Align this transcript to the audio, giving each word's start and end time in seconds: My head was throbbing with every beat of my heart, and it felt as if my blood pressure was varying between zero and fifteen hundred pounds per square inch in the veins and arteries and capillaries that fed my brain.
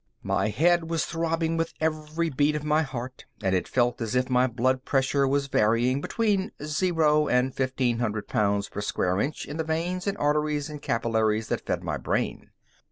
My 0.23 0.47
head 0.47 0.89
was 0.89 1.05
throbbing 1.05 1.57
with 1.57 1.75
every 1.79 2.31
beat 2.31 2.55
of 2.55 2.63
my 2.63 2.81
heart, 2.81 3.25
and 3.43 3.53
it 3.53 3.67
felt 3.67 4.01
as 4.01 4.15
if 4.15 4.31
my 4.31 4.47
blood 4.47 4.83
pressure 4.83 5.27
was 5.27 5.45
varying 5.45 6.01
between 6.01 6.51
zero 6.63 7.27
and 7.27 7.53
fifteen 7.53 7.99
hundred 7.99 8.27
pounds 8.27 8.67
per 8.67 8.81
square 8.81 9.21
inch 9.21 9.45
in 9.45 9.57
the 9.57 9.63
veins 9.63 10.07
and 10.07 10.17
arteries 10.17 10.71
and 10.71 10.81
capillaries 10.81 11.49
that 11.49 11.67
fed 11.67 11.83
my 11.83 11.97
brain. 11.97 12.49